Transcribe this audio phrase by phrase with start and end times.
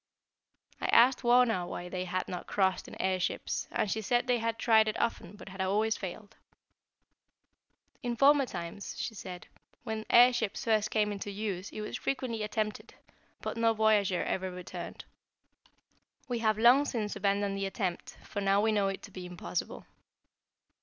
[0.81, 4.39] I asked Wauna why they had not crossed in air ships, and she said they
[4.39, 6.35] had tried it often but had always failed.
[8.01, 9.45] "In former times," she said,
[9.83, 12.95] "when air ships first came into use it was frequently attempted,
[13.41, 15.05] but no voyager ever returned.
[16.27, 19.85] We have long since abandoned the attempt, for now we know it to be impossible."